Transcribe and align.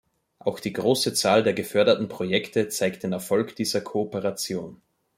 Auch 0.39 0.59
die 0.59 0.73
große 0.73 1.13
Zahl 1.13 1.43
der 1.43 1.53
geförderten 1.53 2.07
Projekte 2.07 2.69
zeigt 2.69 3.03
den 3.03 3.13
Erfolg 3.13 3.55
dieser 3.55 3.81
Kooperation. 3.81 4.81